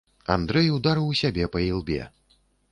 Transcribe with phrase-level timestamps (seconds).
[0.35, 2.01] Андрэй ударыў сябе па ілбе.